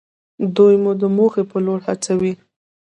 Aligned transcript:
دوی 0.55 0.75
مو 0.83 0.91
د 1.01 1.03
موخې 1.15 1.43
په 1.51 1.57
لور 1.65 1.79
هڅوي. 1.87 2.33